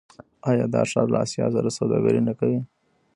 آیا 0.49 0.65
دا 0.73 0.81
ښار 0.91 1.07
له 1.13 1.17
اسیا 1.25 1.45
سره 1.55 1.75
سوداګري 1.77 2.21
نه 2.27 2.33
کوي؟ 2.39 2.59